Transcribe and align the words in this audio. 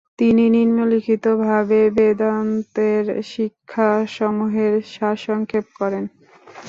তিনি 0.19 0.43
নিম্নলিখিতভাবে 0.55 1.79
বেদান্তের 1.97 3.03
শিক্ষাসমূহের 3.31 4.73
সারসংক্ষেপ 4.93 5.65
করেন 5.79 6.03